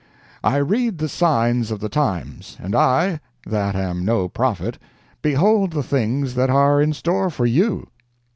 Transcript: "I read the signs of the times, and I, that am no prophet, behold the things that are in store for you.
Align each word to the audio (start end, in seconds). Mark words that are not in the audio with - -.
"I 0.43 0.57
read 0.57 0.97
the 0.97 1.07
signs 1.07 1.69
of 1.69 1.79
the 1.79 1.87
times, 1.87 2.57
and 2.59 2.73
I, 2.73 3.19
that 3.45 3.75
am 3.75 4.03
no 4.03 4.27
prophet, 4.27 4.79
behold 5.21 5.73
the 5.73 5.83
things 5.83 6.33
that 6.33 6.49
are 6.49 6.81
in 6.81 6.91
store 6.91 7.29
for 7.29 7.45
you. 7.45 7.87